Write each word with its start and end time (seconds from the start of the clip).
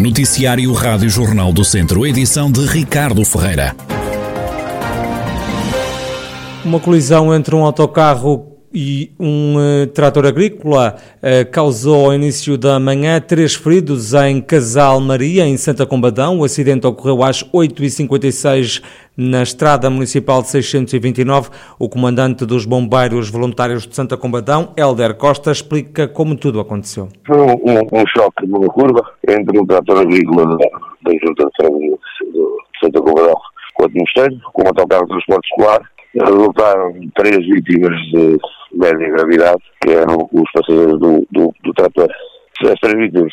Noticiário 0.00 0.72
Rádio 0.72 1.10
Jornal 1.10 1.52
do 1.52 1.62
Centro, 1.62 2.06
edição 2.06 2.50
de 2.50 2.64
Ricardo 2.64 3.22
Ferreira. 3.22 3.76
Uma 6.64 6.80
colisão 6.80 7.34
entre 7.34 7.54
um 7.54 7.62
autocarro 7.62 8.49
e 8.72 9.12
um 9.18 9.56
uh, 9.56 9.86
trator 9.88 10.24
agrícola 10.26 10.96
uh, 11.16 11.50
causou 11.50 12.06
ao 12.06 12.14
início 12.14 12.56
da 12.56 12.78
manhã 12.78 13.20
três 13.20 13.54
feridos 13.54 14.14
em 14.14 14.40
Casal 14.40 15.00
Maria, 15.00 15.46
em 15.46 15.56
Santa 15.56 15.84
Combadão. 15.84 16.38
O 16.38 16.44
acidente 16.44 16.86
ocorreu 16.86 17.22
às 17.22 17.42
8h56 17.42 18.82
na 19.16 19.42
Estrada 19.42 19.90
Municipal 19.90 20.40
de 20.42 20.48
629. 20.48 21.50
O 21.78 21.88
comandante 21.88 22.46
dos 22.46 22.64
Bombeiros 22.64 23.28
Voluntários 23.28 23.86
de 23.86 23.94
Santa 23.94 24.16
Combadão, 24.16 24.72
Helder 24.76 25.14
Costa, 25.14 25.50
explica 25.50 26.06
como 26.06 26.36
tudo 26.36 26.60
aconteceu. 26.60 27.08
Foi 27.26 27.38
um, 27.38 27.52
um, 27.52 27.80
um 27.92 28.06
choque 28.06 28.46
numa 28.46 28.68
curva 28.68 29.04
entre 29.28 29.58
um 29.58 29.66
trator 29.66 30.00
agrícola 30.00 30.46
da, 30.56 31.12
Junta 31.12 31.50
de 31.56 31.98
Santa 32.80 33.00
Combadão 33.00 33.34
com 33.74 33.86
o 33.86 33.88
Ministério, 33.90 34.38
com 34.52 34.62
um 34.62 34.68
autocarro 34.68 35.06
de 35.06 35.08
transporte 35.08 35.48
escolar. 35.50 35.90
Resultaram 36.14 36.94
três 37.14 37.38
vítimas 37.38 37.96
de 38.12 38.38
média 38.72 39.10
gravidade, 39.10 39.62
que 39.80 39.90
eram 39.90 40.28
os 40.32 40.50
passageiros 40.52 40.98
do, 40.98 41.26
do, 41.30 41.54
do 41.62 41.72
trator. 41.74 42.08
As 42.64 42.80
três 42.80 42.98
vítimas 42.98 43.32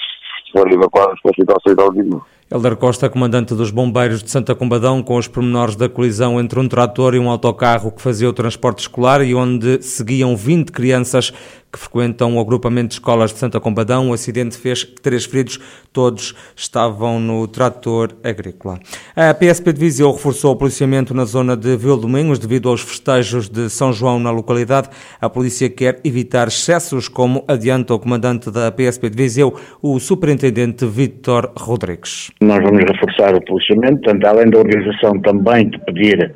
foram 0.52 0.72
evacuadas 0.72 1.20
para 1.22 1.30
o 1.30 1.32
Hospital 1.32 1.58
Central 1.66 1.92
de 1.94 2.04
Helder 2.50 2.78
Costa, 2.78 3.10
comandante 3.10 3.54
dos 3.54 3.72
Bombeiros 3.72 4.24
de 4.24 4.32
Santa 4.32 4.56
Combadão, 4.56 5.04
com 5.04 5.18
os 5.18 5.28
pormenores 5.28 5.76
da 5.76 5.90
colisão 5.90 6.40
entre 6.40 6.58
um 6.58 6.68
trator 6.68 7.14
e 7.14 7.20
um 7.20 7.30
autocarro 7.30 7.92
que 7.92 8.02
fazia 8.02 8.30
o 8.30 8.32
transporte 8.32 8.80
escolar 8.80 9.22
e 9.22 9.36
onde 9.36 9.82
seguiam 9.82 10.34
20 10.34 10.72
crianças 10.72 11.34
que 11.78 11.84
frequentam 11.84 12.36
o 12.36 12.40
agrupamento 12.40 12.90
de 12.90 12.94
escolas 12.96 13.32
de 13.32 13.38
Santa 13.38 13.60
Combadão. 13.60 14.10
O 14.10 14.14
acidente 14.14 14.58
fez 14.58 14.84
três 14.84 15.26
feridos, 15.26 15.60
todos 15.94 16.34
estavam 16.56 17.20
no 17.20 17.48
trator 17.48 18.10
agrícola. 18.24 18.80
A 19.16 19.34
PSP 19.34 19.72
de 19.74 19.80
Viseu 19.80 20.12
reforçou 20.12 20.54
o 20.54 20.56
policiamento 20.56 21.14
na 21.14 21.24
zona 21.24 21.56
de 21.56 21.78
Vildomingos 21.78 22.40
devido 22.40 22.68
aos 22.70 22.82
festejos 22.82 23.48
de 23.48 23.70
São 23.70 23.94
João 23.94 24.20
na 24.20 24.32
localidade. 24.32 24.90
A 25.22 25.30
polícia 25.30 25.70
quer 25.70 26.00
evitar 26.04 26.48
excessos, 26.48 27.08
como 27.08 27.46
adianta 27.48 27.94
o 27.94 28.00
comandante 28.00 28.50
da 28.50 28.72
PSP 28.72 29.10
de 29.10 29.18
Viseu, 29.18 29.54
o 29.82 30.00
superintendente 30.00 30.86
Vítor 30.86 31.52
Rodrigues. 31.58 32.32
Nós 32.42 32.64
vamos 32.64 32.84
reforçar 32.84 33.36
o 33.36 33.46
policiamento, 33.46 34.02
portanto, 34.02 34.26
além 34.26 34.50
da 34.50 34.58
organização 34.58 35.20
também 35.22 35.70
de 35.70 35.80
pedir, 35.86 36.34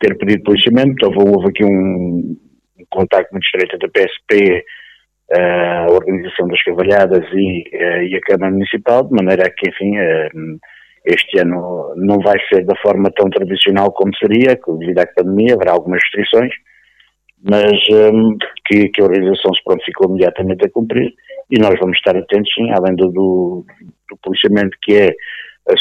ter 0.00 0.16
pedido 0.18 0.42
policiamento, 0.42 1.06
houve, 1.06 1.30
houve 1.30 1.48
aqui 1.48 1.64
um 1.64 2.36
contacto 2.94 3.32
muito 3.32 3.44
estreito 3.44 3.78
da 3.78 3.88
PSP, 3.88 4.64
eh, 5.30 5.86
a 5.88 5.90
organização 5.90 6.46
das 6.48 6.62
cavalhadas 6.62 7.24
e, 7.32 7.64
eh, 7.72 8.04
e, 8.08 8.16
a 8.16 8.20
Câmara 8.20 8.52
Municipal, 8.52 9.04
de 9.04 9.14
maneira 9.14 9.50
que, 9.50 9.70
enfim, 9.70 9.96
eh, 9.96 10.28
este 11.06 11.40
ano 11.40 11.94
não 11.96 12.18
vai 12.20 12.36
ser 12.48 12.64
da 12.64 12.76
forma 12.76 13.10
tão 13.10 13.30
tradicional 13.30 13.90
como 13.92 14.14
seria, 14.16 14.58
devido 14.78 14.98
à 14.98 15.06
pandemia, 15.06 15.54
haverá 15.54 15.72
algumas 15.72 16.00
restrições, 16.02 16.52
mas 17.42 17.72
que, 18.66 18.88
que, 18.88 19.02
a 19.02 19.04
organização 19.04 19.52
se 19.54 19.64
prontificou 19.64 20.08
imediatamente 20.08 20.64
a 20.64 20.70
cumprir 20.70 21.12
e 21.50 21.58
nós 21.58 21.78
vamos 21.78 21.98
estar 21.98 22.16
atentos, 22.16 22.50
sim, 22.54 22.70
além 22.70 22.96
do, 22.96 23.08
do, 23.08 23.66
do 24.08 24.16
policiamento 24.22 24.76
que 24.82 24.94
é 24.94 25.14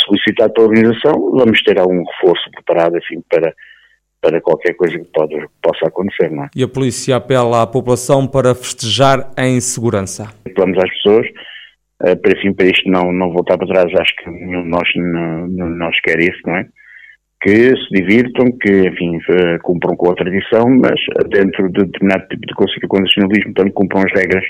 solicitado 0.06 0.54
pela 0.54 0.68
organização, 0.68 1.14
vamos 1.32 1.62
ter 1.64 1.80
algum 1.80 2.04
reforço 2.04 2.52
preparado, 2.52 2.98
enfim, 2.98 3.24
para, 3.30 3.54
para 4.24 4.40
qualquer 4.40 4.74
coisa 4.76 4.98
que 4.98 5.06
pode, 5.14 5.36
possa 5.62 5.88
acontecer. 5.88 6.32
Não 6.32 6.46
é? 6.46 6.50
E 6.56 6.64
a 6.64 6.68
polícia 6.68 7.18
apela 7.18 7.62
à 7.62 7.68
população 7.68 8.26
para 8.26 8.56
festejar 8.56 9.30
em 9.38 9.60
segurança? 9.60 10.34
Apelamos 10.48 10.78
às 10.78 10.90
pessoas 10.90 11.28
uh, 12.02 12.16
para, 12.22 12.32
enfim, 12.32 12.54
para 12.54 12.68
isto 12.68 12.90
não, 12.90 13.12
não 13.12 13.34
voltar 13.34 13.58
para 13.58 13.68
trás, 13.68 13.94
acho 13.94 14.16
que 14.16 14.30
nenhum 14.30 14.64
de 14.64 14.70
nós, 14.70 14.88
de 14.88 15.78
nós 15.78 16.00
quer 16.02 16.20
isso, 16.20 16.40
não 16.46 16.56
é? 16.56 16.66
Que 17.42 17.76
se 17.76 17.90
divirtam, 17.92 18.46
que, 18.62 18.88
enfim, 18.88 19.18
uh, 19.18 19.60
cumpram 19.62 19.98
com 19.98 20.12
a 20.12 20.16
tradição, 20.16 20.66
mas 20.82 21.00
dentro 21.30 21.70
de 21.70 21.84
determinado 21.84 22.26
tipo 22.30 22.48
de 22.48 22.88
condicionalismo, 22.88 23.54
portanto, 23.54 23.74
cumpram 23.74 24.04
as 24.04 24.14
regras 24.14 24.46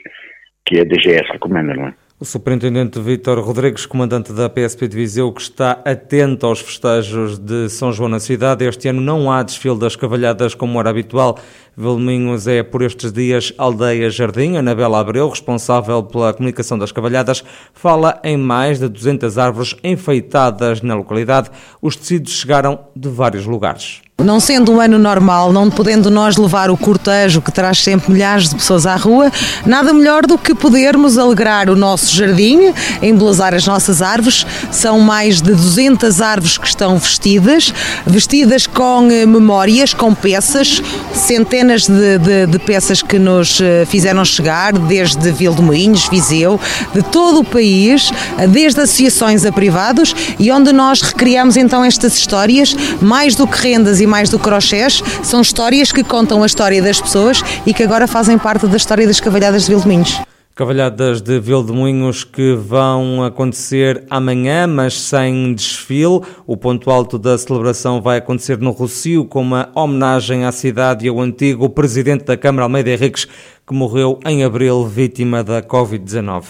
que 0.67 0.79
a 0.79 0.83
DGS 0.83 1.31
recomenda, 1.31 1.73
não 1.73 1.87
é? 1.87 1.93
O 2.23 2.25
superintendente 2.25 3.01
Vítor 3.01 3.37
Rodrigues, 3.41 3.85
comandante 3.85 4.31
da 4.31 4.49
PSP 4.49 4.87
de 4.87 4.95
Viseu, 4.95 5.29
que 5.33 5.41
está 5.41 5.81
atento 5.83 6.45
aos 6.45 6.61
festejos 6.61 7.37
de 7.37 7.67
São 7.67 7.91
João 7.91 8.07
na 8.07 8.17
cidade. 8.17 8.63
Este 8.63 8.87
ano 8.87 9.01
não 9.01 9.29
há 9.29 9.43
desfile 9.43 9.77
das 9.77 9.97
cavalhadas 9.97 10.55
como 10.55 10.79
era 10.79 10.89
habitual. 10.89 11.37
Velminhos 11.75 12.45
é, 12.47 12.61
por 12.61 12.83
estes 12.83 13.11
dias, 13.11 13.51
Aldeia 13.57 14.09
Jardim. 14.09 14.57
Anabela 14.57 14.99
Abreu, 14.99 15.27
responsável 15.27 16.03
pela 16.03 16.31
comunicação 16.31 16.77
das 16.77 16.91
cavalhadas, 16.91 17.43
fala 17.73 18.19
em 18.23 18.37
mais 18.37 18.79
de 18.79 18.87
200 18.87 19.39
árvores 19.39 19.75
enfeitadas 19.83 20.83
na 20.83 20.93
localidade. 20.93 21.49
Os 21.81 21.95
tecidos 21.95 22.33
chegaram 22.33 22.79
de 22.95 23.09
vários 23.09 23.45
lugares. 23.45 24.01
Não 24.21 24.39
sendo 24.39 24.71
um 24.71 24.79
ano 24.79 24.99
normal, 24.99 25.51
não 25.51 25.69
podendo 25.71 26.09
nós 26.11 26.37
levar 26.37 26.69
o 26.69 26.77
cortejo 26.77 27.41
que 27.41 27.51
traz 27.51 27.79
sempre 27.79 28.13
milhares 28.13 28.47
de 28.47 28.55
pessoas 28.55 28.85
à 28.85 28.95
rua, 28.95 29.31
nada 29.65 29.91
melhor 29.91 30.25
do 30.25 30.37
que 30.37 30.53
podermos 30.53 31.17
alegrar 31.17 31.67
o 31.67 31.75
nosso 31.75 32.15
jardim, 32.15 32.73
embelezar 33.01 33.55
as 33.55 33.65
nossas 33.65 34.01
árvores. 34.03 34.45
São 34.71 34.99
mais 34.99 35.41
de 35.41 35.51
200 35.51 36.21
árvores 36.21 36.57
que 36.57 36.67
estão 36.67 36.97
vestidas, 36.97 37.73
vestidas 38.05 38.67
com 38.67 39.09
eh, 39.11 39.25
memórias, 39.25 39.93
com 39.93 40.13
peças, 40.13 40.81
centenas 41.13 41.62
de, 41.65 42.17
de, 42.17 42.47
de 42.47 42.59
peças 42.59 43.01
que 43.01 43.17
nos 43.17 43.59
eh, 43.61 43.85
fizeram 43.85 44.23
chegar, 44.25 44.73
desde 44.73 45.31
Vildomoinhos, 45.31 46.07
Viseu, 46.07 46.59
de 46.93 47.01
todo 47.01 47.39
o 47.39 47.43
país, 47.43 48.11
desde 48.49 48.81
associações 48.81 49.45
a 49.45 49.51
privados, 49.51 50.15
e 50.37 50.51
onde 50.51 50.71
nós 50.71 51.01
recriamos 51.01 51.57
então 51.57 51.83
estas 51.83 52.15
histórias, 52.15 52.75
mais 53.01 53.35
do 53.35 53.47
que 53.47 53.57
rendas 53.57 54.01
e 54.01 54.07
mais 54.07 54.29
do 54.29 54.37
crochês, 54.37 55.01
são 55.23 55.41
histórias 55.41 55.91
que 55.91 56.03
contam 56.03 56.43
a 56.43 56.45
história 56.45 56.81
das 56.81 56.99
pessoas 56.99 57.41
e 57.65 57.73
que 57.73 57.83
agora 57.83 58.07
fazem 58.07 58.37
parte 58.37 58.67
da 58.67 58.77
história 58.77 59.07
das 59.07 59.19
cavalhadas 59.19 59.63
de 59.63 59.69
Vildominhos. 59.69 60.32
Cavalhadas 60.55 61.19
de 61.19 61.39
Vildemunhos 61.39 62.23
que 62.23 62.53
vão 62.53 63.23
acontecer 63.23 64.05
amanhã, 64.07 64.67
mas 64.67 65.01
sem 65.01 65.51
desfile. 65.51 66.21
O 66.45 66.55
ponto 66.55 66.91
alto 66.91 67.17
da 67.17 67.35
celebração 67.39 67.99
vai 67.99 68.19
acontecer 68.19 68.59
no 68.59 68.69
Rocio, 68.69 69.25
com 69.25 69.41
uma 69.41 69.71
homenagem 69.73 70.45
à 70.45 70.51
cidade 70.51 71.07
e 71.07 71.09
ao 71.09 71.19
antigo 71.19 71.67
presidente 71.71 72.25
da 72.25 72.37
Câmara, 72.37 72.65
Almeida 72.65 72.91
Henriques, 72.91 73.27
que 73.65 73.73
morreu 73.73 74.19
em 74.25 74.43
abril 74.43 74.85
vítima 74.85 75.41
da 75.41 75.61
Covid-19. 75.61 76.43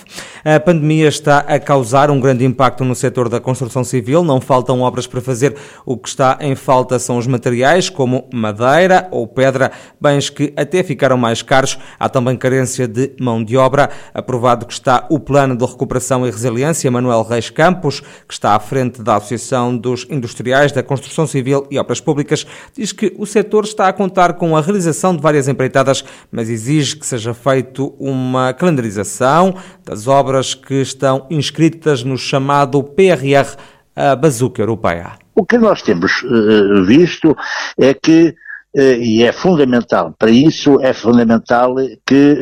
A 0.44 0.60
pandemia 0.60 1.08
está 1.08 1.40
a 1.40 1.60
causar 1.60 2.10
um 2.10 2.20
grande 2.20 2.44
impacto 2.44 2.84
no 2.84 2.96
setor 2.96 3.30
da 3.30 3.40
construção 3.40 3.84
civil, 3.84 4.24
não 4.24 4.42
faltam 4.42 4.82
obras 4.82 5.06
para 5.06 5.22
fazer. 5.22 5.56
O 5.86 5.96
que 5.96 6.10
está 6.10 6.40
em 6.42 6.56
falta 6.56 6.98
são 6.98 7.20
os 7.20 7.28
materiais, 7.28 7.88
como 7.88 8.28
madeira 8.34 9.08
ou 9.12 9.28
pedra, 9.28 9.72
bens 10.02 10.30
que 10.30 10.52
até 10.58 10.82
ficaram 10.82 11.16
mais 11.16 11.44
caros. 11.44 11.78
Há 12.00 12.10
também 12.10 12.36
carência 12.36 12.88
de 12.88 13.12
mão 13.20 13.44
de 13.44 13.56
obra. 13.56 13.92
Aprovado 14.12 14.66
que 14.66 14.74
está 14.74 15.06
o 15.10 15.20
Plano 15.20 15.56
de 15.56 15.66
Recuperação 15.66 16.26
e 16.26 16.32
Resiliência, 16.32 16.90
Manuel 16.90 17.22
Reis 17.22 17.52
Campos, 17.52 18.00
que 18.28 18.34
está 18.34 18.56
à 18.56 18.60
frente 18.60 19.04
da 19.04 19.18
Associação 19.18 19.78
dos 19.78 20.08
Industriais 20.10 20.72
da 20.72 20.82
Construção 20.82 21.28
Civil 21.28 21.68
e 21.70 21.78
Obras 21.78 22.02
Públicas, 22.02 22.46
diz 22.76 22.92
que 22.92 23.14
o 23.20 23.26
setor 23.28 23.66
está 23.66 23.88
a 23.88 23.94
contar 23.94 24.34
com 24.34 24.58
a 24.58 24.62
realização 24.62 25.16
de 25.16 25.22
várias 25.22 25.48
empreitadas, 25.48 26.04
mas 26.32 26.50
exige 26.50 27.03
que 27.04 27.08
seja 27.08 27.34
feito 27.34 27.94
uma 28.00 28.54
calendarização 28.54 29.54
das 29.84 30.08
obras 30.08 30.56
que 30.56 30.76
estão 30.76 31.28
inscritas 31.30 32.02
no 32.02 32.18
chamado 32.18 32.82
PRR, 32.82 33.58
a 33.94 34.16
Bazuca 34.16 34.62
Europeia. 34.62 35.12
O 35.36 35.46
que 35.46 35.58
nós 35.58 35.82
temos 35.82 36.24
uh, 36.24 36.86
visto 36.86 37.36
é 37.78 37.94
que, 37.94 38.34
uh, 38.74 38.80
e 38.80 39.22
é 39.22 39.34
fundamental, 39.34 40.16
para 40.18 40.32
isso 40.32 40.80
é 40.80 40.94
fundamental 40.94 41.76
que 42.08 42.40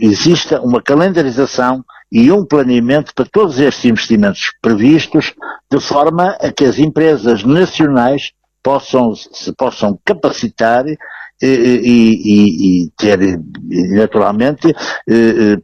exista 0.00 0.62
uma 0.62 0.80
calendarização 0.80 1.84
e 2.10 2.32
um 2.32 2.46
planeamento 2.46 3.14
para 3.14 3.26
todos 3.26 3.58
estes 3.58 3.84
investimentos 3.84 4.52
previstos, 4.62 5.34
de 5.70 5.80
forma 5.80 6.30
a 6.40 6.50
que 6.50 6.64
as 6.64 6.78
empresas 6.78 7.44
nacionais 7.44 8.32
possam, 8.62 9.14
se 9.14 9.52
possam 9.52 9.98
capacitar 10.02 10.86
e, 11.42 11.46
e, 11.46 12.84
e 12.84 12.90
ter, 12.96 13.18
naturalmente, 13.90 14.74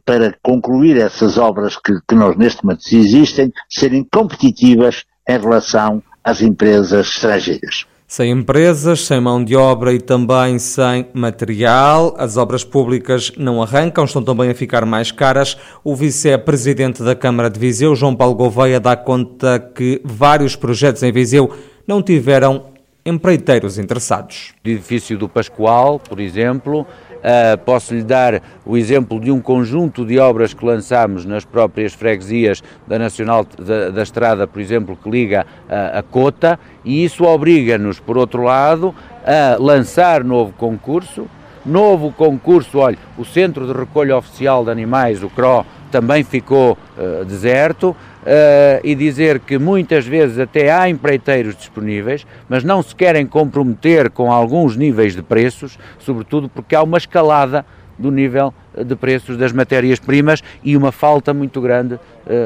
para 0.05 0.35
concluir 0.43 0.97
essas 0.97 1.37
obras 1.37 1.77
que, 1.77 1.93
que 2.07 2.15
nós 2.15 2.37
neste 2.37 2.63
momento 2.63 2.83
existem, 2.91 3.51
serem 3.69 4.05
competitivas 4.11 5.03
em 5.27 5.39
relação 5.39 6.03
às 6.23 6.41
empresas 6.41 7.07
estrangeiras. 7.07 7.85
Sem 8.11 8.29
empresas, 8.29 9.05
sem 9.05 9.21
mão 9.21 9.41
de 9.41 9.55
obra 9.55 9.93
e 9.93 9.97
também 9.97 10.59
sem 10.59 11.07
material, 11.13 12.13
as 12.17 12.35
obras 12.35 12.61
públicas 12.61 13.31
não 13.37 13.63
arrancam, 13.63 14.03
estão 14.03 14.21
também 14.21 14.49
a 14.49 14.53
ficar 14.53 14.85
mais 14.85 15.13
caras. 15.13 15.55
O 15.81 15.95
vice-presidente 15.95 17.01
da 17.01 17.15
Câmara 17.15 17.49
de 17.49 17.57
Viseu, 17.57 17.95
João 17.95 18.13
Paulo 18.13 18.35
Gouveia, 18.35 18.81
dá 18.81 18.97
conta 18.97 19.57
que 19.57 20.01
vários 20.03 20.57
projetos 20.57 21.01
em 21.03 21.11
Viseu 21.13 21.53
não 21.87 22.03
tiveram 22.03 22.70
empreiteiros 23.05 23.77
interessados. 23.77 24.53
O 24.65 24.69
edifício 24.69 25.17
do 25.17 25.27
Pascoal, 25.27 25.99
por 25.99 26.19
exemplo, 26.19 26.85
Uh, 27.21 27.55
Posso-lhe 27.59 28.01
dar 28.01 28.41
o 28.65 28.75
exemplo 28.75 29.19
de 29.19 29.31
um 29.31 29.39
conjunto 29.39 30.03
de 30.03 30.17
obras 30.17 30.55
que 30.55 30.65
lançámos 30.65 31.23
nas 31.23 31.45
próprias 31.45 31.93
freguesias 31.93 32.63
da 32.87 32.97
Nacional 32.97 33.45
da, 33.45 33.89
da 33.91 34.01
Estrada, 34.01 34.47
por 34.47 34.59
exemplo, 34.59 34.97
que 34.97 35.07
liga 35.07 35.45
a, 35.69 35.99
a 35.99 36.01
Cota, 36.01 36.59
e 36.83 37.05
isso 37.05 37.23
obriga-nos, 37.23 37.99
por 37.99 38.17
outro 38.17 38.41
lado, 38.41 38.95
a 39.23 39.55
lançar 39.59 40.23
novo 40.23 40.51
concurso. 40.53 41.27
Novo 41.63 42.11
concurso, 42.11 42.79
olha, 42.79 42.97
o 43.15 43.23
Centro 43.23 43.67
de 43.67 43.73
Recolha 43.79 44.17
Oficial 44.17 44.65
de 44.65 44.71
Animais, 44.71 45.21
o 45.21 45.29
CRO, 45.29 45.63
também 45.91 46.23
ficou 46.23 46.75
uh, 46.97 47.23
deserto 47.23 47.95
uh, 48.21 48.79
e 48.83 48.95
dizer 48.95 49.39
que 49.39 49.57
muitas 49.57 50.05
vezes 50.05 50.39
até 50.39 50.71
há 50.71 50.89
empreiteiros 50.89 51.55
disponíveis, 51.55 52.25
mas 52.47 52.63
não 52.63 52.81
se 52.81 52.95
querem 52.95 53.25
comprometer 53.25 54.09
com 54.09 54.31
alguns 54.31 54.75
níveis 54.75 55.15
de 55.15 55.21
preços, 55.21 55.77
sobretudo 55.99 56.49
porque 56.49 56.75
há 56.75 56.83
uma 56.83 56.97
escalada 56.97 57.65
do 57.97 58.11
nível 58.11 58.53
de 58.85 58.95
preços 58.95 59.37
das 59.37 59.51
matérias-primas 59.51 60.43
e 60.63 60.75
uma 60.75 60.91
falta 60.91 61.33
muito 61.33 61.61
grande 61.61 61.99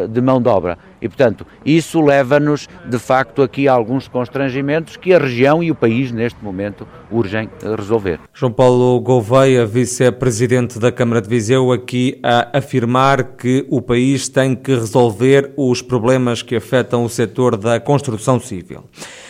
de 0.10 0.22
mão 0.22 0.42
de 0.42 0.50
obra. 0.50 0.78
E, 1.02 1.08
portanto, 1.08 1.46
isso 1.66 2.02
leva-nos, 2.02 2.68
de 2.86 2.98
facto, 2.98 3.42
aqui 3.42 3.68
a 3.68 3.74
alguns 3.74 4.08
constrangimentos 4.08 4.98
que 4.98 5.14
a 5.14 5.20
região 5.20 5.62
e 5.62 5.70
o 5.70 5.76
país, 5.76 6.12
neste 6.12 6.44
momento, 6.44 6.88
urgem 7.12 7.50
resolver. 7.78 8.20
João 8.34 8.52
Paulo 8.52 9.00
Gouveia, 9.02 9.66
vice-presidente 9.66 10.80
da 10.80 10.92
Câmara 10.92 11.22
de 11.22 11.30
Viseu, 11.30 11.72
aqui 11.72 12.20
a 12.24 12.58
afirmar 12.58 13.24
que 13.36 13.66
o 13.70 13.82
país 13.82 14.28
tem 14.28 14.56
que 14.56 14.74
resolver 14.74 15.52
os 15.56 15.82
problemas 15.82 16.42
que 16.42 16.56
afetam 16.56 17.04
o 17.04 17.10
setor 17.10 17.56
da 17.56 17.80
construção 17.80 18.40
civil. 18.40 18.84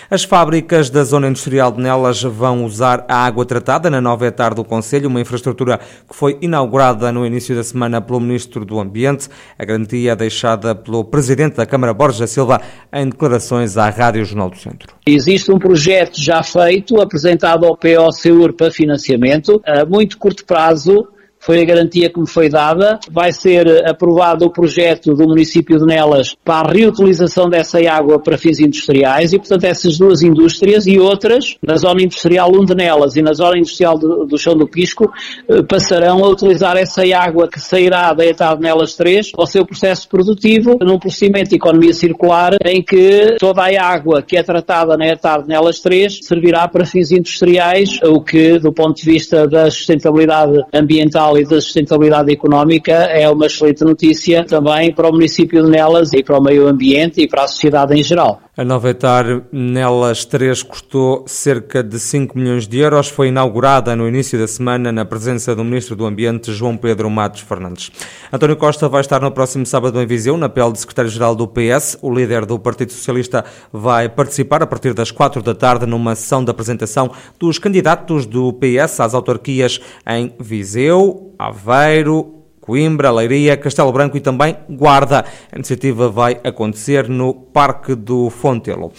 As 0.10 0.24
fábricas 0.24 0.92
da 0.92 1.04
zona 1.04 1.28
industrial 1.28 1.72
de 1.72 1.82
Nelas 1.82 2.22
vão 2.22 2.64
usar 2.64 3.04
a 3.10 3.26
água 3.26 3.44
tratada 3.44 3.90
na 3.90 4.00
nova 4.00 4.28
etar 4.28 4.54
do 4.54 4.64
Conselho, 4.64 5.10
uma 5.10 5.20
infraestrutura 5.20 5.80
que 6.08 6.16
foi 6.16 6.38
inaugurada 6.42 7.12
no 7.12 7.26
início 7.26 7.56
da 7.56 7.64
semana 7.64 8.00
pelo 8.00 8.20
Ministro 8.20 8.64
do 8.64 8.80
Ambiente. 8.80 9.28
A 9.58 9.66
garantia 9.66 10.12
é 10.12 10.30
deixada 10.36 10.76
pelo 10.76 11.06
Presidente 11.06 11.56
da 11.56 11.66
Câmara, 11.66 11.94
Borja 11.94 12.28
Silva, 12.28 12.62
em 12.94 13.08
declarações 13.08 13.78
à 13.78 13.90
Rádio 13.90 14.26
Jornal 14.26 14.50
do 14.50 14.58
Centro. 14.58 14.94
Existe 15.08 15.52
um 15.52 15.58
projeto 15.58 16.22
já 16.22 16.44
feito, 16.44 17.00
apresentado 17.02 17.66
ao 17.66 17.78
PO 17.78 18.54
para 18.54 18.70
financiamento, 18.70 19.62
a 19.66 19.86
muito 19.86 20.18
curto 20.18 20.46
prazo, 20.46 21.08
foi 21.46 21.62
a 21.62 21.66
garantia 21.66 22.10
que 22.10 22.20
me 22.20 22.28
foi 22.28 22.50
dada. 22.50 23.00
Vai 23.12 23.32
ser 23.32 23.88
aprovado 23.88 24.46
o 24.46 24.50
projeto 24.50 25.14
do 25.14 25.28
município 25.28 25.78
de 25.78 25.86
Nelas 25.86 26.36
para 26.44 26.70
a 26.70 26.74
reutilização 26.74 27.48
dessa 27.48 27.80
água 27.88 28.20
para 28.20 28.36
fins 28.36 28.60
industriais 28.60 29.32
e, 29.32 29.38
portanto, 29.38 29.66
essas 29.66 29.96
duas 30.00 30.24
indústrias 30.24 30.88
e 30.88 30.98
outras, 30.98 31.56
na 31.62 31.76
zona 31.76 32.02
industrial 32.02 32.52
1 32.52 32.66
de 32.66 32.76
Nelas 32.76 33.16
e 33.16 33.22
na 33.22 33.34
zona 33.34 33.60
industrial 33.60 33.96
do, 34.00 34.26
do 34.26 34.38
Chão 34.40 34.58
do 34.58 34.68
Pisco, 34.68 35.12
eh, 35.48 35.62
passarão 35.62 36.26
a 36.26 36.30
utilizar 36.30 36.78
essa 36.78 37.04
água 37.16 37.48
que 37.48 37.60
sairá 37.60 38.12
da 38.14 38.26
etapa 38.26 38.60
Nelas 38.60 38.96
3 38.96 39.32
ao 39.38 39.46
seu 39.46 39.64
processo 39.64 40.10
produtivo, 40.10 40.80
num 40.82 40.98
procedimento 40.98 41.50
de 41.50 41.58
economia 41.58 41.94
circular 41.94 42.56
em 42.66 42.82
que 42.82 43.36
toda 43.40 43.62
a 43.62 43.86
água 43.86 44.24
que 44.24 44.36
é 44.36 44.42
tratada 44.42 44.98
na 44.98 45.08
etapa 45.08 45.46
Nelas 45.46 45.80
3 45.80 46.22
servirá 46.24 46.68
para 46.68 46.86
fins 46.86 47.12
industriais, 47.12 48.00
o 48.02 48.20
que, 48.20 48.58
do 48.58 48.74
ponto 48.74 48.96
de 48.96 49.06
vista 49.06 49.48
da 49.48 49.70
sustentabilidade 49.70 50.64
ambiental 50.74 51.35
e 51.38 51.44
da 51.44 51.62
sustentabilidade 51.62 52.32
económica 52.32 52.94
é 52.94 53.30
uma 53.30 53.46
excelente 53.46 53.84
notícia 53.84 54.46
também 54.46 54.94
para 54.94 55.10
o 55.10 55.12
município 55.12 55.64
de 55.64 55.70
Nelas 55.70 56.14
e 56.14 56.24
para 56.24 56.38
o 56.38 56.44
meio 56.44 56.68
ambiente 56.68 57.22
e 57.22 57.28
para 57.28 57.44
a 57.44 57.48
sociedade 57.48 57.98
em 57.98 58.04
geral. 58.04 58.45
A 58.58 58.64
nova 58.64 58.90
etar 58.90 59.26
Nelas 59.52 60.24
3 60.24 60.64
custou 60.64 61.26
cerca 61.28 61.84
de 61.84 62.00
5 62.00 62.38
milhões 62.38 62.66
de 62.66 62.80
euros. 62.80 63.10
Foi 63.10 63.28
inaugurada 63.28 63.94
no 63.98 64.08
início 64.08 64.40
da 64.40 64.48
semana 64.48 64.94
na 64.94 65.04
presença 65.04 65.54
do 65.54 65.62
Ministro 65.62 65.94
do 65.94 66.06
Ambiente, 66.06 66.54
João 66.54 66.78
Pedro 66.78 67.10
Matos 67.10 67.42
Fernandes. 67.42 67.92
António 68.32 68.56
Costa 68.56 68.88
vai 68.88 69.02
estar 69.02 69.20
no 69.20 69.30
próximo 69.30 69.66
sábado 69.66 70.02
em 70.02 70.08
Viseu, 70.08 70.38
na 70.38 70.48
pele 70.48 70.72
de 70.72 70.80
secretário-geral 70.80 71.36
do 71.36 71.46
PS. 71.50 71.98
O 72.02 72.10
líder 72.10 72.46
do 72.46 72.58
Partido 72.58 72.94
Socialista 72.94 73.44
vai 73.74 74.08
participar 74.08 74.64
a 74.64 74.68
partir 74.68 74.94
das 74.94 75.12
4 75.12 75.42
da 75.42 75.54
tarde 75.54 75.86
numa 75.86 76.16
sessão 76.16 76.42
de 76.42 76.50
apresentação 76.50 77.12
dos 77.38 77.60
candidatos 77.60 78.26
do 78.26 78.54
PS 78.54 79.02
às 79.02 79.14
autarquias 79.14 79.82
em 80.08 80.34
Viseu, 80.40 81.36
Aveiro, 81.38 82.35
Coimbra, 82.66 83.12
Leiria, 83.12 83.56
Castelo 83.56 83.92
Branco 83.92 84.18
e 84.18 84.22
também 84.22 84.58
Guarda. 84.70 85.26
A 85.52 85.56
iniciativa 85.56 86.10
vai 86.10 86.40
acontecer 86.44 87.08
no 87.08 87.34
Parque 87.34 87.94
do 87.94 88.30
Fontelo. 88.30 88.92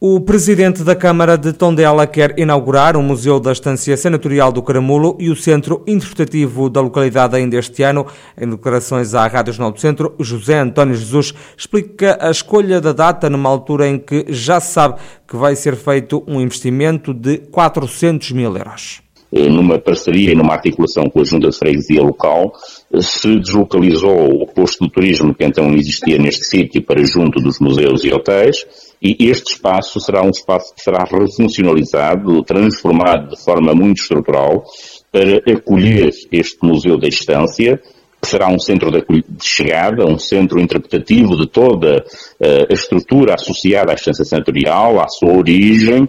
O 0.00 0.20
presidente 0.20 0.84
da 0.84 0.94
Câmara 0.94 1.36
de 1.36 1.52
Tondela 1.52 2.06
quer 2.06 2.38
inaugurar 2.38 2.96
o 2.96 3.02
Museu 3.02 3.40
da 3.40 3.50
Estância 3.50 3.96
Senatorial 3.96 4.52
do 4.52 4.62
Caramulo 4.62 5.16
e 5.18 5.28
o 5.28 5.34
Centro 5.34 5.82
Interpretativo 5.88 6.70
da 6.70 6.80
localidade 6.80 7.34
ainda 7.34 7.56
este 7.56 7.82
ano. 7.82 8.06
Em 8.40 8.48
declarações 8.48 9.12
à 9.12 9.26
Rádio 9.26 9.54
Jornal 9.54 9.72
do 9.72 9.80
Centro, 9.80 10.14
José 10.20 10.60
António 10.60 10.94
Jesus 10.94 11.34
explica 11.56 12.16
a 12.20 12.30
escolha 12.30 12.80
da 12.80 12.92
data 12.92 13.28
numa 13.28 13.48
altura 13.48 13.88
em 13.88 13.98
que 13.98 14.24
já 14.28 14.60
se 14.60 14.72
sabe 14.72 15.00
que 15.26 15.34
vai 15.34 15.56
ser 15.56 15.74
feito 15.74 16.22
um 16.28 16.40
investimento 16.40 17.12
de 17.12 17.38
400 17.38 18.30
mil 18.30 18.56
euros. 18.56 19.02
Eh, 19.30 19.48
numa 19.48 19.78
parceria 19.78 20.32
e 20.32 20.34
numa 20.34 20.54
articulação 20.54 21.04
com 21.10 21.20
a 21.20 21.24
Junta 21.24 21.50
de 21.50 21.58
Freguesia 21.58 22.02
local, 22.02 22.50
eh, 22.90 23.00
se 23.02 23.38
deslocalizou 23.38 24.42
o 24.42 24.46
posto 24.46 24.84
de 24.84 24.90
turismo 24.90 25.34
que 25.34 25.44
então 25.44 25.74
existia 25.74 26.16
neste 26.16 26.46
sítio 26.46 26.82
para 26.82 27.04
junto 27.04 27.38
dos 27.38 27.60
museus 27.60 28.04
e 28.04 28.12
hotéis, 28.12 28.64
e 29.02 29.28
este 29.28 29.52
espaço 29.52 30.00
será 30.00 30.22
um 30.22 30.30
espaço 30.30 30.74
que 30.74 30.80
será 30.80 31.04
refuncionalizado, 31.04 32.42
transformado 32.42 33.28
de 33.28 33.44
forma 33.44 33.74
muito 33.74 34.00
estrutural, 34.00 34.64
para 35.12 35.36
acolher 35.52 36.10
este 36.32 36.58
Museu 36.62 36.98
da 36.98 37.08
Estância, 37.08 37.80
que 38.28 38.32
será 38.32 38.48
um 38.48 38.58
centro 38.58 38.90
de 38.90 39.02
chegada, 39.40 40.04
um 40.04 40.18
centro 40.18 40.60
interpretativo 40.60 41.34
de 41.34 41.46
toda 41.46 42.04
uh, 42.04 42.66
a 42.70 42.74
estrutura 42.74 43.34
associada 43.34 43.90
à 43.90 43.94
estância 43.94 44.22
senatorial, 44.22 45.00
à 45.00 45.08
sua 45.08 45.32
origem, 45.32 46.02
uh, 46.02 46.08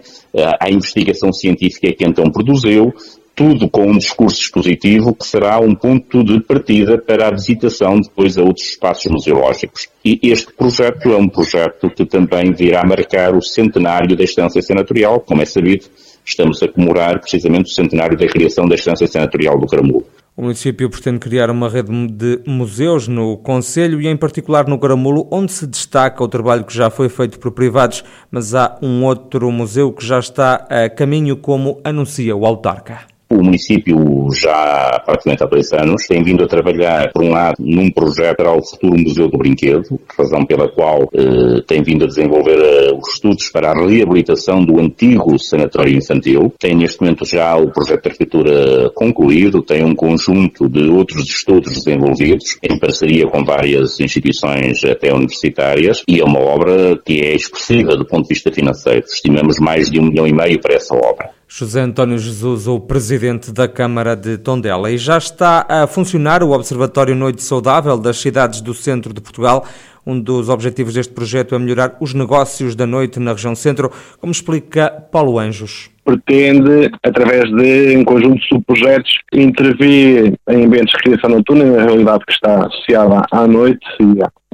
à 0.60 0.70
investigação 0.70 1.32
científica 1.32 1.90
que 1.90 2.04
então 2.04 2.30
produziu, 2.30 2.92
tudo 3.34 3.70
com 3.70 3.86
um 3.86 3.96
discurso 3.96 4.38
expositivo 4.38 5.14
que 5.14 5.24
será 5.24 5.58
um 5.58 5.74
ponto 5.74 6.22
de 6.22 6.40
partida 6.40 6.98
para 6.98 7.28
a 7.28 7.30
visitação 7.30 7.98
depois 7.98 8.36
a 8.36 8.42
outros 8.42 8.66
espaços 8.66 9.10
museológicos. 9.10 9.88
E 10.04 10.20
este 10.24 10.52
projeto 10.52 11.10
é 11.10 11.16
um 11.16 11.28
projeto 11.28 11.88
que 11.88 12.04
também 12.04 12.52
virá 12.52 12.84
marcar 12.84 13.34
o 13.34 13.40
centenário 13.40 14.14
da 14.14 14.24
estância 14.24 14.60
senatorial, 14.60 15.20
como 15.20 15.40
é 15.40 15.46
sabido, 15.46 15.86
estamos 16.24 16.62
a 16.62 16.68
comemorar 16.68 17.20
precisamente 17.20 17.70
o 17.70 17.74
centenário 17.74 18.16
da 18.16 18.26
criação 18.26 18.68
da 18.68 18.74
estância 18.74 19.06
senatorial 19.06 19.58
do 19.58 19.66
Caramulo. 19.66 20.06
O 20.36 20.42
município 20.42 20.88
pretende 20.88 21.18
criar 21.18 21.50
uma 21.50 21.68
rede 21.68 21.90
de 22.06 22.40
museus 22.46 23.06
no 23.06 23.36
Conselho 23.36 24.00
e, 24.00 24.06
em 24.06 24.16
particular, 24.16 24.66
no 24.66 24.78
Caramulo, 24.78 25.28
onde 25.30 25.52
se 25.52 25.66
destaca 25.66 26.24
o 26.24 26.28
trabalho 26.28 26.64
que 26.64 26.74
já 26.74 26.88
foi 26.88 27.08
feito 27.08 27.38
por 27.38 27.50
privados, 27.50 28.02
mas 28.30 28.54
há 28.54 28.78
um 28.80 29.04
outro 29.04 29.50
museu 29.50 29.92
que 29.92 30.06
já 30.06 30.18
está 30.18 30.66
a 30.70 30.88
caminho, 30.88 31.36
como 31.36 31.80
anuncia 31.84 32.34
o 32.34 32.46
autarca. 32.46 33.00
O 33.32 33.44
município 33.44 33.96
já 34.32 35.00
praticamente 35.06 35.44
há 35.44 35.46
dois 35.46 35.72
anos 35.72 36.04
tem 36.08 36.20
vindo 36.20 36.42
a 36.42 36.48
trabalhar, 36.48 37.12
por 37.12 37.22
um 37.22 37.30
lado, 37.30 37.54
num 37.60 37.88
projeto 37.88 38.38
para 38.38 38.52
o 38.52 38.60
futuro 38.60 38.98
Museu 38.98 39.28
do 39.28 39.38
Brinquedo, 39.38 40.00
razão 40.18 40.44
pela 40.44 40.68
qual 40.68 41.08
eh, 41.14 41.62
tem 41.64 41.80
vindo 41.80 42.02
a 42.02 42.08
desenvolver 42.08 42.58
eh, 42.58 42.92
os 42.92 43.14
estudos 43.14 43.48
para 43.48 43.70
a 43.70 43.86
reabilitação 43.86 44.64
do 44.64 44.80
antigo 44.80 45.38
sanatório 45.38 45.96
infantil. 45.96 46.52
Tem 46.58 46.74
neste 46.74 47.00
momento 47.00 47.24
já 47.24 47.56
o 47.56 47.70
projeto 47.70 48.02
de 48.02 48.08
arquitetura 48.08 48.90
concluído, 48.96 49.62
tem 49.62 49.84
um 49.84 49.94
conjunto 49.94 50.68
de 50.68 50.88
outros 50.90 51.28
estudos 51.28 51.72
desenvolvidos 51.72 52.58
em 52.60 52.80
parceria 52.80 53.28
com 53.28 53.44
várias 53.44 54.00
instituições 54.00 54.82
até 54.82 55.14
universitárias 55.14 56.02
e 56.08 56.18
é 56.18 56.24
uma 56.24 56.40
obra 56.40 56.98
que 57.06 57.20
é 57.20 57.36
expressiva 57.36 57.96
do 57.96 58.04
ponto 58.04 58.24
de 58.24 58.34
vista 58.34 58.50
financeiro. 58.50 59.04
Estimamos 59.06 59.60
mais 59.60 59.88
de 59.88 60.00
um 60.00 60.06
milhão 60.06 60.26
e 60.26 60.32
meio 60.32 60.60
para 60.60 60.74
essa 60.74 60.96
obra. 60.96 61.39
José 61.52 61.80
António 61.80 62.16
Jesus, 62.16 62.68
o 62.68 62.78
presidente 62.78 63.50
da 63.50 63.66
Câmara 63.66 64.14
de 64.14 64.38
Tondela. 64.38 64.88
E 64.88 64.96
já 64.96 65.18
está 65.18 65.66
a 65.68 65.84
funcionar 65.84 66.44
o 66.44 66.52
Observatório 66.52 67.16
Noite 67.16 67.42
Saudável 67.42 67.98
das 67.98 68.18
cidades 68.20 68.60
do 68.60 68.72
centro 68.72 69.12
de 69.12 69.20
Portugal. 69.20 69.66
Um 70.06 70.18
dos 70.20 70.48
objetivos 70.48 70.94
deste 70.94 71.12
projeto 71.12 71.52
é 71.56 71.58
melhorar 71.58 71.96
os 72.00 72.14
negócios 72.14 72.76
da 72.76 72.86
noite 72.86 73.18
na 73.18 73.32
região 73.32 73.56
centro, 73.56 73.90
como 74.20 74.30
explica 74.30 74.88
Paulo 75.10 75.40
Anjos 75.40 75.90
pretende, 76.10 76.90
através 77.04 77.44
de 77.44 77.96
um 77.96 78.04
conjunto 78.04 78.40
de 78.40 78.48
subprojetos, 78.48 79.12
intervir 79.32 80.34
em 80.48 80.64
ambientes 80.64 80.92
de 80.92 81.02
criação 81.02 81.30
noturna, 81.30 81.64
na 81.64 81.84
realidade 81.84 82.24
que 82.26 82.32
está 82.32 82.66
associada 82.66 83.22
à 83.30 83.46
noite 83.46 83.86
e 84.00 84.49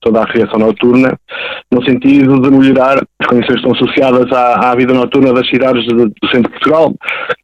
toda 0.00 0.22
a 0.22 0.24
reação 0.24 0.58
noturna, 0.58 1.18
no 1.70 1.84
sentido 1.84 2.40
de 2.40 2.50
melhorar 2.50 3.02
as 3.18 3.26
condições 3.26 3.60
que 3.60 3.68
estão 3.68 3.72
associadas 3.72 4.32
à, 4.32 4.70
à 4.70 4.74
vida 4.74 4.92
noturna 4.92 5.32
das 5.32 5.48
cidades 5.48 5.86
do, 5.86 6.06
do 6.06 6.28
centro 6.32 6.50
de 6.50 6.58
Portugal, 6.58 6.94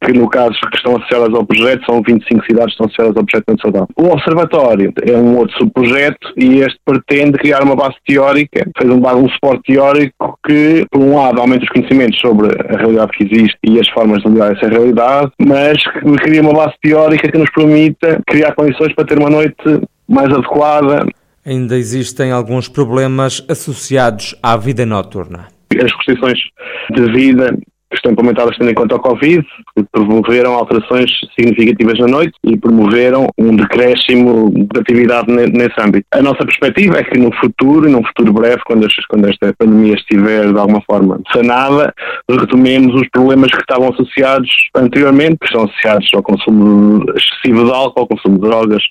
que 0.03 0.13
no 0.13 0.29
caso 0.29 0.53
que 0.69 0.77
estão 0.77 0.97
associadas 0.97 1.33
ao 1.33 1.45
projeto, 1.45 1.85
são 1.85 2.01
25 2.01 2.45
cidades 2.45 2.75
que 2.75 2.83
estão 2.83 2.85
associadas 2.87 3.17
ao 3.17 3.25
projeto 3.25 3.55
de 3.55 3.61
saudável. 3.61 3.87
O 3.95 4.07
Observatório 4.07 4.93
é 5.05 5.17
um 5.17 5.37
outro 5.37 5.57
subprojeto 5.57 6.33
e 6.35 6.59
este 6.59 6.79
pretende 6.85 7.37
criar 7.37 7.63
uma 7.63 7.75
base 7.75 7.95
teórica, 8.05 8.67
fez 8.77 8.89
um, 8.89 8.97
um 8.97 9.29
suporte 9.29 9.73
teórico 9.73 10.37
que, 10.45 10.85
por 10.91 11.01
um 11.01 11.15
lado, 11.15 11.39
aumenta 11.39 11.63
os 11.63 11.69
conhecimentos 11.69 12.19
sobre 12.19 12.47
a 12.47 12.77
realidade 12.77 13.11
que 13.11 13.23
existe 13.23 13.57
e 13.63 13.79
as 13.79 13.87
formas 13.89 14.21
de 14.21 14.29
melhorar 14.29 14.55
essa 14.55 14.67
realidade, 14.67 15.31
mas 15.39 15.77
que 15.83 16.15
cria 16.17 16.41
uma 16.41 16.53
base 16.53 16.73
teórica 16.81 17.31
que 17.31 17.37
nos 17.37 17.49
permita 17.51 18.21
criar 18.27 18.53
condições 18.53 18.93
para 18.93 19.05
ter 19.05 19.19
uma 19.19 19.29
noite 19.29 19.81
mais 20.07 20.31
adequada. 20.33 21.05
Ainda 21.47 21.77
existem 21.77 22.29
alguns 22.29 22.67
problemas 22.67 23.41
associados 23.47 24.35
à 24.43 24.57
vida 24.57 24.85
noturna. 24.85 25.47
As 25.81 25.93
restrições 25.93 26.39
de 26.93 27.11
vida 27.13 27.57
estão 27.93 28.11
implementadas 28.11 28.57
tendo 28.57 28.71
em 28.71 28.73
conta 28.73 28.95
o 28.95 28.99
Covid, 28.99 29.45
promoveram 29.91 30.53
alterações 30.53 31.09
significativas 31.37 31.99
na 31.99 32.07
noite 32.07 32.33
e 32.43 32.57
promoveram 32.57 33.27
um 33.37 33.55
decréscimo 33.55 34.51
de 34.51 34.79
atividade 34.79 35.31
nesse 35.31 35.79
âmbito. 35.79 36.05
A 36.11 36.21
nossa 36.21 36.45
perspectiva 36.45 36.97
é 36.97 37.03
que 37.03 37.17
no 37.17 37.33
futuro, 37.35 37.87
e 37.87 37.91
num 37.91 38.03
futuro 38.03 38.33
breve, 38.33 38.61
quando, 38.65 38.87
quando 39.09 39.27
esta 39.27 39.53
pandemia 39.57 39.95
estiver 39.95 40.51
de 40.51 40.59
alguma 40.59 40.81
forma 40.81 41.19
sanada, 41.33 41.93
retomemos 42.29 42.93
os 42.95 43.07
problemas 43.09 43.51
que 43.51 43.61
estavam 43.61 43.89
associados 43.89 44.49
anteriormente, 44.75 45.37
que 45.39 45.45
estão 45.45 45.63
associados 45.63 46.07
ao 46.13 46.23
consumo 46.23 47.03
excessivo 47.15 47.65
de 47.65 47.71
álcool, 47.71 48.01
ao 48.01 48.07
consumo 48.07 48.35
de 48.35 48.41
drogas, 48.41 48.83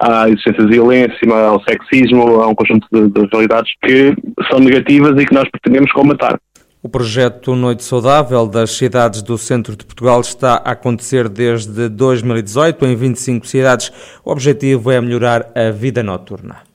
à 0.00 0.28
existência 0.28 0.64
de 0.64 0.70
violência, 0.70 1.34
ao 1.48 1.62
sexismo, 1.62 2.42
a 2.42 2.48
um 2.48 2.54
conjunto 2.54 2.86
de, 2.92 3.08
de 3.08 3.28
realidades 3.32 3.70
que 3.82 4.14
são 4.50 4.58
negativas 4.60 5.20
e 5.20 5.26
que 5.26 5.34
nós 5.34 5.48
pretendemos 5.50 5.92
combatar. 5.92 6.38
O 6.82 6.88
projeto 6.88 7.54
Noite 7.54 7.84
Saudável 7.84 8.46
das 8.46 8.70
cidades 8.70 9.20
do 9.20 9.36
centro 9.36 9.76
de 9.76 9.84
Portugal 9.84 10.18
está 10.22 10.54
a 10.54 10.70
acontecer 10.70 11.28
desde 11.28 11.90
2018 11.90 12.86
em 12.86 12.96
25 12.96 13.46
cidades. 13.46 13.92
O 14.24 14.30
objetivo 14.30 14.90
é 14.90 14.98
melhorar 14.98 15.52
a 15.54 15.70
vida 15.70 16.02
noturna. 16.02 16.69